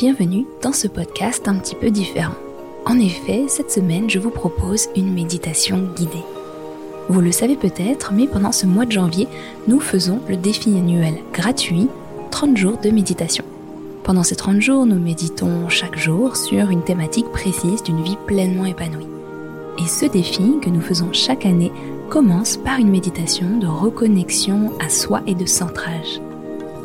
[0.00, 2.32] bienvenue dans ce podcast un petit peu différent.
[2.86, 6.24] En effet, cette semaine, je vous propose une méditation guidée.
[7.10, 9.28] Vous le savez peut-être, mais pendant ce mois de janvier,
[9.68, 11.86] nous faisons le défi annuel gratuit
[12.30, 13.44] 30 jours de méditation.
[14.02, 18.64] Pendant ces 30 jours, nous méditons chaque jour sur une thématique précise d'une vie pleinement
[18.64, 19.06] épanouie.
[19.78, 21.72] Et ce défi que nous faisons chaque année
[22.08, 26.22] commence par une méditation de reconnexion à soi et de centrage.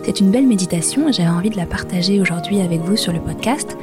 [0.05, 3.19] C'est une belle méditation et j'avais envie de la partager aujourd'hui avec vous sur le
[3.19, 3.75] podcast.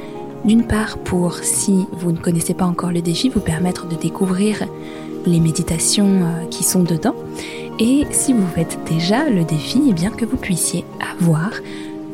[0.45, 4.63] D'une part pour, si vous ne connaissez pas encore le défi, vous permettre de découvrir
[5.25, 7.15] les méditations euh, qui sont dedans.
[7.77, 10.85] Et si vous faites déjà le défi, eh bien que vous puissiez
[11.17, 11.51] avoir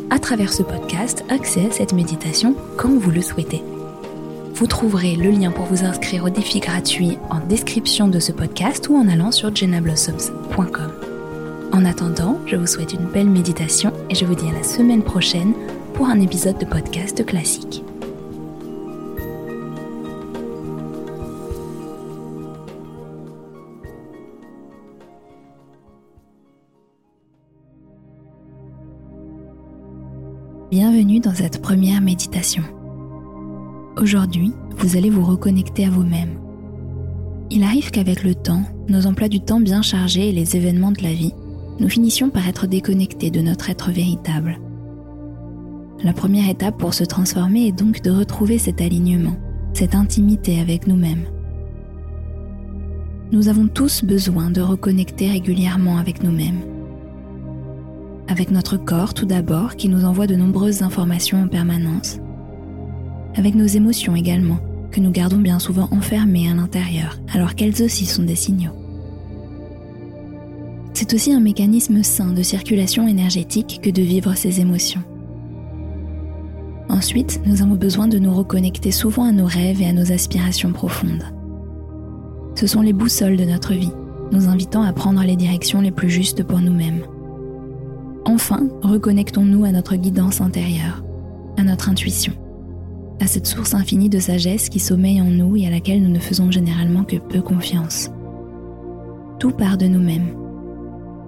[0.09, 3.61] à travers ce podcast accès à cette méditation quand vous le souhaitez.
[4.55, 8.89] Vous trouverez le lien pour vous inscrire au défi gratuit en description de ce podcast
[8.89, 10.91] ou en allant sur jennablossoms.com.
[11.71, 15.03] En attendant, je vous souhaite une belle méditation et je vous dis à la semaine
[15.03, 15.53] prochaine
[15.93, 17.83] pour un épisode de podcast classique.
[30.71, 32.63] Bienvenue dans cette première méditation.
[33.97, 36.39] Aujourd'hui, vous allez vous reconnecter à vous-même.
[37.49, 41.01] Il arrive qu'avec le temps, nos emplois du temps bien chargés et les événements de
[41.01, 41.33] la vie
[41.79, 44.59] nous finissions par être déconnectés de notre être véritable.
[46.03, 49.35] La première étape pour se transformer est donc de retrouver cet alignement,
[49.73, 51.25] cette intimité avec nous-mêmes.
[53.31, 56.61] Nous avons tous besoin de reconnecter régulièrement avec nous-mêmes.
[58.27, 62.19] Avec notre corps tout d'abord qui nous envoie de nombreuses informations en permanence.
[63.35, 64.59] Avec nos émotions également,
[64.91, 68.88] que nous gardons bien souvent enfermées à l'intérieur alors qu'elles aussi sont des signaux.
[71.01, 75.01] C'est aussi un mécanisme sain de circulation énergétique que de vivre ses émotions.
[76.89, 80.73] Ensuite, nous avons besoin de nous reconnecter souvent à nos rêves et à nos aspirations
[80.73, 81.23] profondes.
[82.55, 83.93] Ce sont les boussoles de notre vie,
[84.33, 87.05] nous invitant à prendre les directions les plus justes pour nous-mêmes.
[88.25, 91.01] Enfin, reconnectons-nous à notre guidance intérieure,
[91.55, 92.33] à notre intuition,
[93.21, 96.19] à cette source infinie de sagesse qui sommeille en nous et à laquelle nous ne
[96.19, 98.11] faisons généralement que peu confiance.
[99.39, 100.33] Tout part de nous-mêmes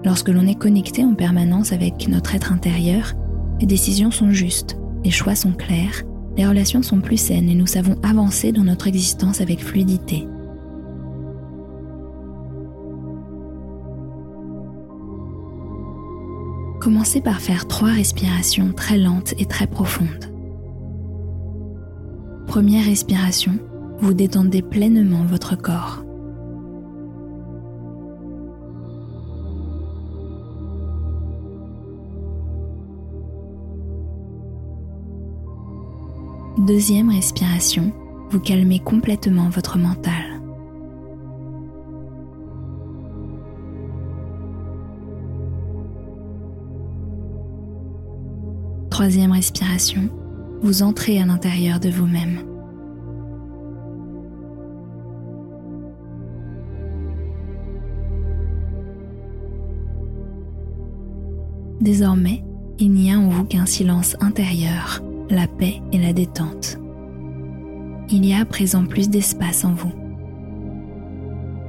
[0.03, 3.13] Lorsque l'on est connecté en permanence avec notre être intérieur,
[3.59, 6.03] les décisions sont justes, les choix sont clairs,
[6.37, 10.27] les relations sont plus saines et nous savons avancer dans notre existence avec fluidité.
[16.79, 20.33] Commencez par faire trois respirations très lentes et très profondes.
[22.47, 23.59] Première respiration,
[23.99, 26.03] vous détendez pleinement votre corps.
[36.67, 37.91] Deuxième respiration,
[38.29, 40.13] vous calmez complètement votre mental.
[48.91, 50.07] Troisième respiration,
[50.61, 52.41] vous entrez à l'intérieur de vous-même.
[61.79, 62.43] Désormais,
[62.77, 66.77] il n'y a en vous qu'un silence intérieur la paix et la détente.
[68.09, 69.91] Il y a à présent plus d'espace en vous.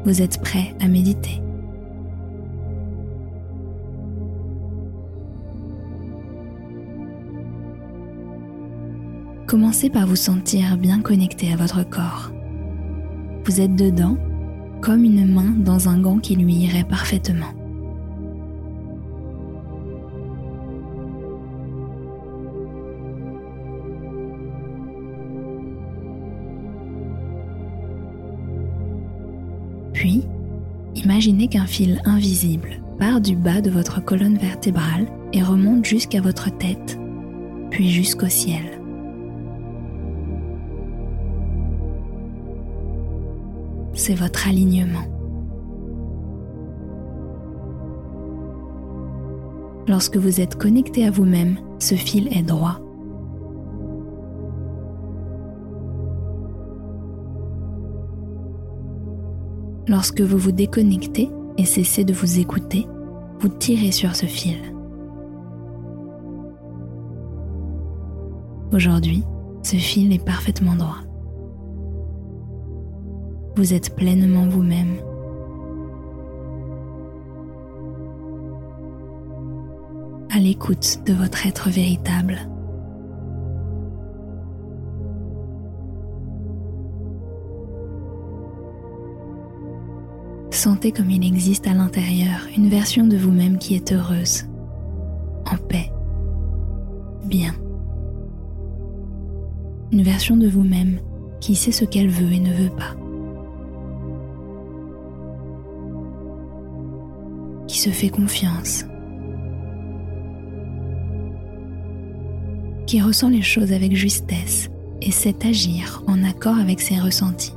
[0.05, 1.41] Vous êtes prêt à méditer.
[9.47, 12.33] Commencez par vous sentir bien connecté à votre corps.
[13.45, 14.17] Vous êtes dedans
[14.81, 17.62] comme une main dans un gant qui lui irait parfaitement.
[30.03, 30.25] Puis,
[30.97, 36.51] imaginez qu'un fil invisible part du bas de votre colonne vertébrale et remonte jusqu'à votre
[36.59, 36.99] tête,
[37.71, 38.81] puis jusqu'au ciel.
[43.95, 45.07] C'est votre alignement.
[49.87, 52.82] Lorsque vous êtes connecté à vous-même, ce fil est droit
[59.89, 62.87] Lorsque vous vous déconnectez et cessez de vous écouter,
[63.41, 64.59] vous tirez sur ce fil.
[68.73, 69.25] Aujourd'hui,
[69.63, 71.01] ce fil est parfaitement droit.
[73.57, 74.97] Vous êtes pleinement vous-même.
[80.35, 82.39] À l'écoute de votre être véritable.
[90.63, 94.45] Ressentez comme il existe à l'intérieur une version de vous-même qui est heureuse,
[95.45, 95.91] en paix,
[97.25, 97.53] bien.
[99.91, 101.01] Une version de vous-même
[101.41, 102.95] qui sait ce qu'elle veut et ne veut pas.
[107.67, 108.85] Qui se fait confiance.
[112.87, 114.71] Qui ressent les choses avec justesse
[115.01, 117.57] et sait agir en accord avec ses ressentis.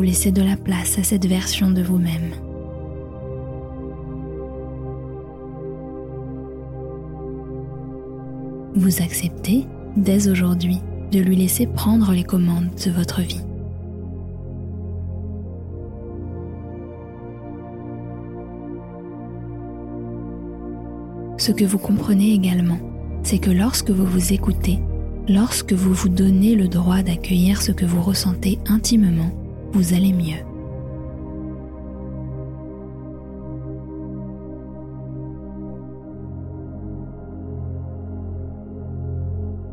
[0.00, 2.30] Vous laissez de la place à cette version de vous-même.
[8.74, 9.66] Vous acceptez,
[9.98, 10.78] dès aujourd'hui,
[11.12, 13.42] de lui laisser prendre les commandes de votre vie.
[21.36, 22.78] Ce que vous comprenez également,
[23.22, 24.78] c'est que lorsque vous vous écoutez,
[25.28, 29.30] lorsque vous vous donnez le droit d'accueillir ce que vous ressentez intimement,
[29.72, 30.44] vous allez mieux.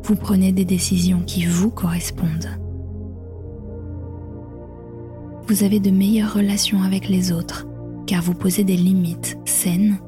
[0.04, 2.58] Vous prenez des décisions qui vous correspondent.
[5.48, 7.66] Vous avez de meilleures relations avec les autres
[8.06, 9.98] car vous posez des limites saines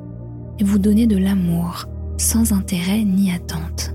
[0.59, 1.85] et vous donnez de l'amour
[2.17, 3.95] sans intérêt ni attente.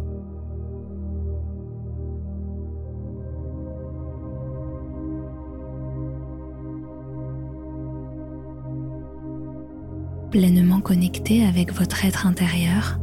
[10.36, 13.00] Pleinement connecté avec votre être intérieur,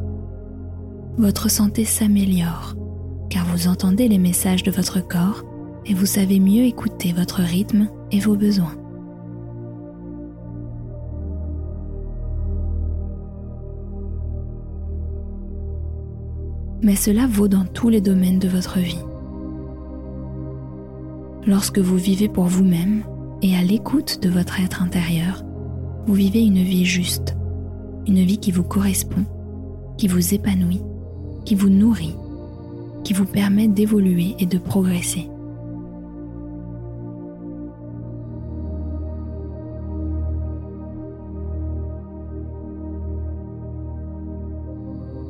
[1.17, 2.77] votre santé s'améliore
[3.31, 5.43] car vous entendez les messages de votre corps
[5.87, 8.77] et vous savez mieux écouter votre rythme et vos besoins.
[16.83, 19.01] mais cela vaut dans tous les domaines de votre vie.
[21.47, 23.05] Lorsque vous vivez pour vous-même
[23.41, 25.45] et à l'écoute de votre être intérieur,
[26.07, 27.37] vous vivez une vie juste,
[28.07, 29.25] une vie qui vous correspond,
[29.97, 30.83] qui vous épanouit,
[31.45, 32.17] qui vous nourrit,
[33.05, 35.29] qui vous permet d'évoluer et de progresser.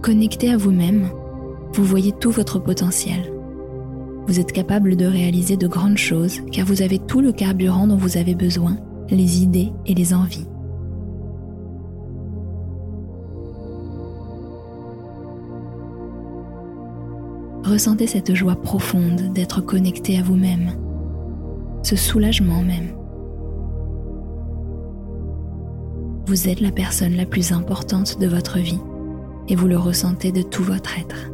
[0.01, 1.09] Connecté à vous-même,
[1.75, 3.33] vous voyez tout votre potentiel.
[4.27, 7.97] Vous êtes capable de réaliser de grandes choses car vous avez tout le carburant dont
[7.97, 8.79] vous avez besoin,
[9.11, 10.47] les idées et les envies.
[17.73, 20.73] Ressentez cette joie profonde d'être connecté à vous-même,
[21.83, 22.91] ce soulagement même.
[26.27, 28.79] Vous êtes la personne la plus importante de votre vie
[29.49, 31.32] et vous le ressentez de tout votre être.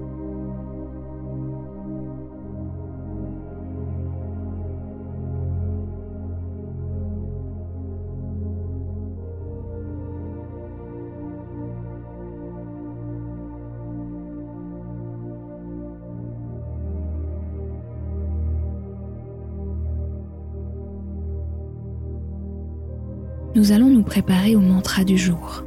[23.58, 25.64] Nous allons nous préparer au mantra du jour.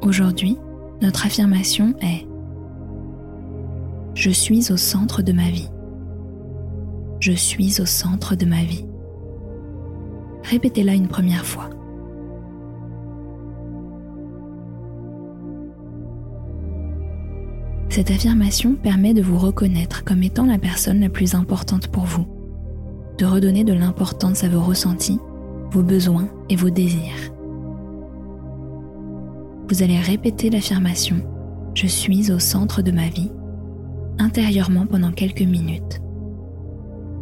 [0.00, 0.56] Aujourd'hui,
[1.02, 2.24] notre affirmation est⁇
[4.14, 5.68] Je suis au centre de ma vie.
[7.20, 8.86] Je suis au centre de ma vie.
[10.44, 11.68] Répétez-la une première fois.
[17.90, 22.26] Cette affirmation permet de vous reconnaître comme étant la personne la plus importante pour vous,
[23.18, 25.20] de redonner de l'importance à vos ressentis
[25.72, 27.32] vos besoins et vos désirs.
[29.68, 31.16] Vous allez répéter l'affirmation⁇
[31.74, 33.30] Je suis au centre de ma vie⁇
[34.22, 36.02] intérieurement pendant quelques minutes.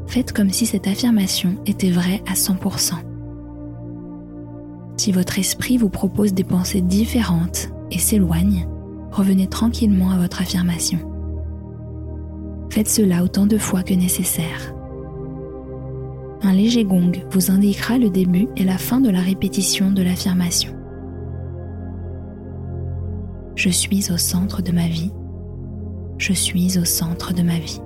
[0.09, 2.95] Faites comme si cette affirmation était vraie à 100%.
[4.97, 8.67] Si votre esprit vous propose des pensées différentes et s'éloigne,
[9.13, 10.99] revenez tranquillement à votre affirmation.
[12.71, 14.75] Faites cela autant de fois que nécessaire.
[16.43, 20.75] Un léger gong vous indiquera le début et la fin de la répétition de l'affirmation.
[23.57, 25.11] Je suis au centre de ma vie.
[26.17, 27.81] Je suis au centre de ma vie.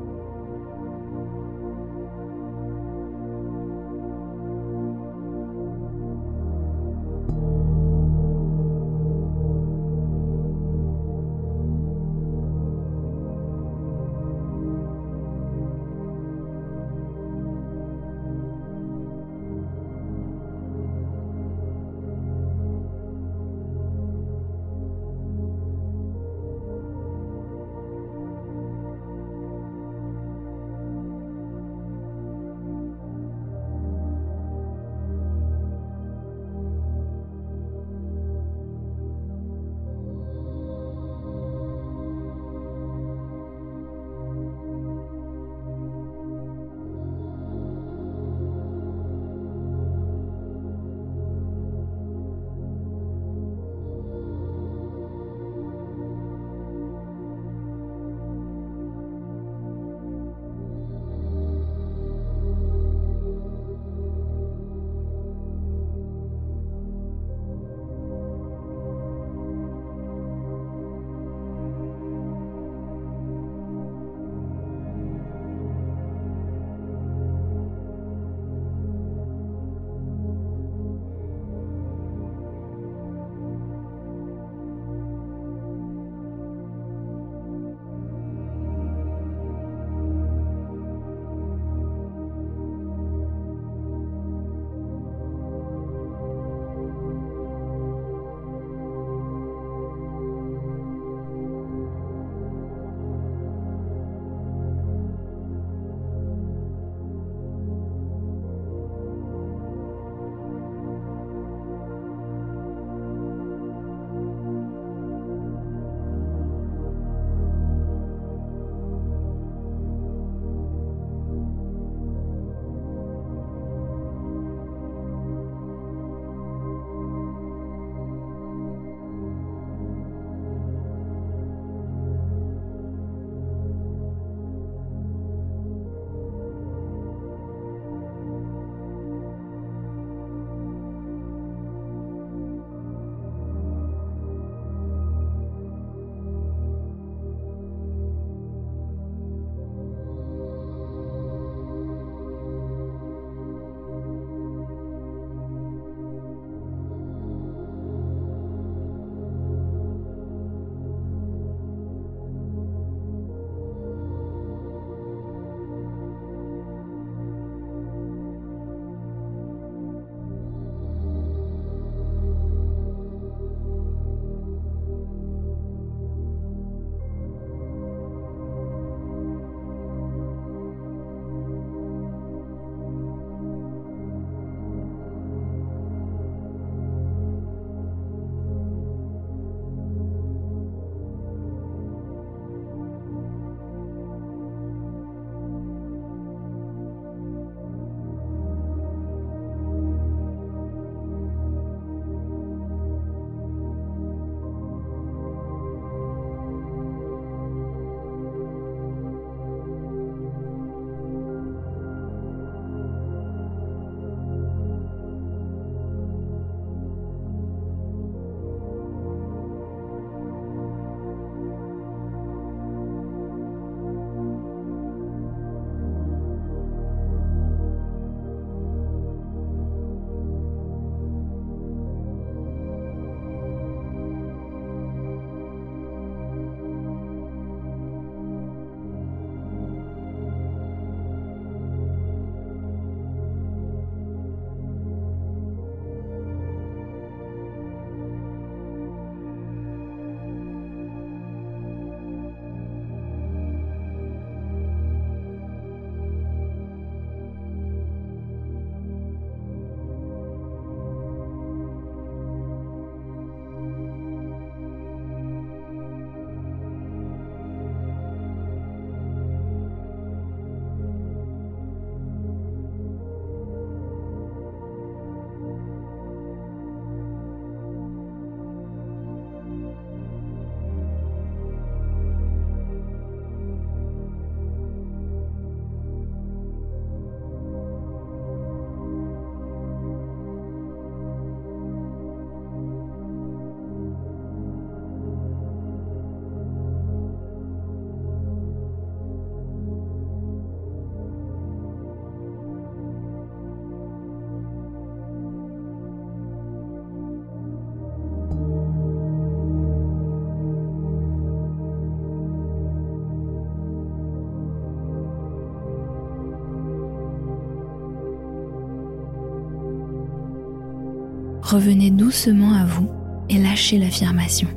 [321.45, 322.89] Revenez doucement à vous
[323.29, 324.49] et lâchez l'affirmation.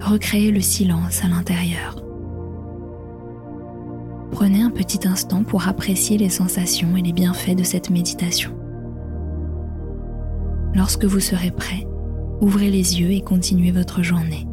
[0.00, 2.02] Recréez le silence à l'intérieur.
[4.32, 8.50] Prenez un petit instant pour apprécier les sensations et les bienfaits de cette méditation.
[10.74, 11.86] Lorsque vous serez prêt,
[12.40, 14.48] ouvrez les yeux et continuez votre journée.